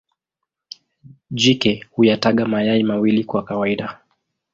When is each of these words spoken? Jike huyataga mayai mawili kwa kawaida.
Jike 1.31 1.85
huyataga 1.91 2.45
mayai 2.45 2.83
mawili 2.83 3.23
kwa 3.23 3.43
kawaida. 3.43 3.99